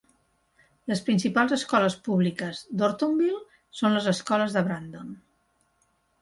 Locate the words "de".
4.57-4.65